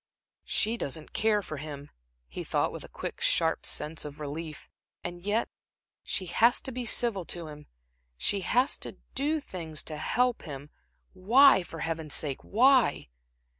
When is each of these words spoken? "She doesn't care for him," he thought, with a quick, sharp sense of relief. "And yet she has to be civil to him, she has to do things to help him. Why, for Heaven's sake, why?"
"She 0.47 0.77
doesn't 0.77 1.13
care 1.13 1.43
for 1.43 1.57
him," 1.57 1.91
he 2.27 2.43
thought, 2.43 2.71
with 2.71 2.83
a 2.83 2.87
quick, 2.89 3.21
sharp 3.21 3.67
sense 3.67 4.03
of 4.03 4.19
relief. 4.19 4.67
"And 5.03 5.21
yet 5.21 5.47
she 6.01 6.25
has 6.25 6.59
to 6.61 6.71
be 6.71 6.85
civil 6.87 7.23
to 7.25 7.45
him, 7.49 7.67
she 8.17 8.39
has 8.41 8.79
to 8.79 8.97
do 9.13 9.39
things 9.39 9.83
to 9.83 9.97
help 9.97 10.41
him. 10.41 10.71
Why, 11.13 11.61
for 11.61 11.81
Heaven's 11.81 12.15
sake, 12.15 12.41
why?" 12.43 13.09